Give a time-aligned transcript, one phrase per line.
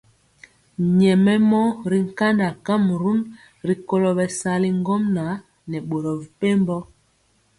[0.97, 3.19] Nyɛmemɔ ri kanda kamrun
[3.67, 5.29] rikolo bɛsali ŋgomnaŋ
[5.69, 6.77] nɛ boro mepempɔ.